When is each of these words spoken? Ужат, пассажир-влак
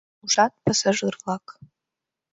Ужат, 0.23 0.53
пассажир-влак 0.65 1.45